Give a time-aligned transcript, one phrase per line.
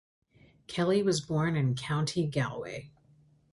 [0.65, 2.89] Kelly was born in County Galway.